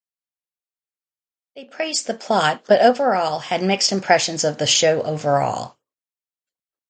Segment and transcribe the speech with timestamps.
[1.55, 5.77] They praised the plot but overall had mixed impressions of the show overall.